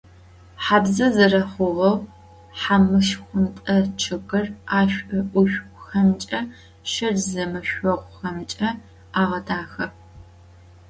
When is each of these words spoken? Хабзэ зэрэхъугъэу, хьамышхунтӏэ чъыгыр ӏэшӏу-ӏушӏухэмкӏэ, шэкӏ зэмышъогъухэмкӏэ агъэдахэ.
Хабзэ 0.63 1.05
зэрэхъугъэу, 1.15 1.97
хьамышхунтӏэ 2.59 3.77
чъыгыр 4.01 4.45
ӏэшӏу-ӏушӏухэмкӏэ, 4.67 6.39
шэкӏ 6.91 7.23
зэмышъогъухэмкӏэ 7.29 8.69
агъэдахэ. 9.19 9.85